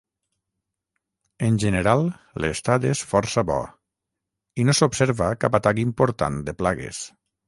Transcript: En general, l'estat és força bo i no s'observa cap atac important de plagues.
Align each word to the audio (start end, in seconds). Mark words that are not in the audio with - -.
En 1.47 1.57
general, 1.63 1.99
l'estat 2.45 2.87
és 2.93 3.03
força 3.11 3.43
bo 3.49 3.57
i 4.63 4.65
no 4.71 4.75
s'observa 4.79 5.29
cap 5.45 5.59
atac 5.61 5.83
important 5.85 6.41
de 6.49 6.57
plagues. 6.63 7.03